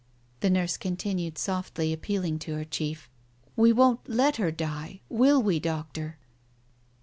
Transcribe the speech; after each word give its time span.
The 0.39 0.49
nurse 0.49 0.77
continued, 0.77 1.37
softly, 1.37 1.93
appealing 1.93 2.39
to 2.39 2.55
her 2.55 2.65
chief. 2.65 3.07
"We 3.55 3.71
won't 3.71 4.09
let 4.09 4.37
her 4.37 4.49
die, 4.49 5.01
will 5.09 5.43
we, 5.43 5.59
Doctor 5.59 6.17